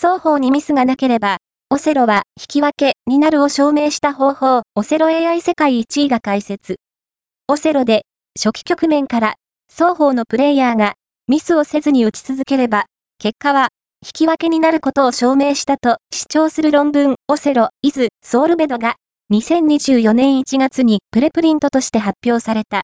[0.00, 1.36] 双方にミスがなければ、
[1.68, 6.76] オセロは引き分けになるを証明した方法、オセロ AI 世界1位が解説。
[7.48, 9.34] オセロで、初期局面から、
[9.70, 10.94] 双方のプレイヤーが
[11.28, 12.86] ミスをせずに打ち続ければ、
[13.18, 13.68] 結果は
[14.02, 18.96] 引き分けになることを証明したと主張する論文、オセロ、イズ、ソウルベドが、
[19.30, 22.78] 2024年1月にプレプリントとして発表された。